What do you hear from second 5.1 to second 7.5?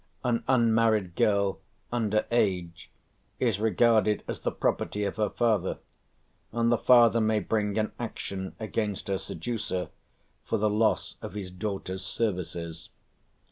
her father, and the father may